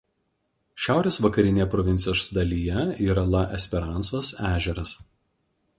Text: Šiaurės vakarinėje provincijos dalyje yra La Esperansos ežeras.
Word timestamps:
Šiaurės 0.85 1.19
vakarinėje 1.25 1.67
provincijos 1.75 2.23
dalyje 2.39 2.87
yra 3.11 3.27
La 3.35 3.45
Esperansos 3.61 4.33
ežeras. 4.55 4.99